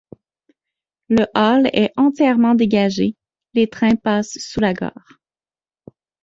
[1.09, 3.15] Le Hall est entièrement dégagé,
[3.53, 5.19] les trains passent sous la gare.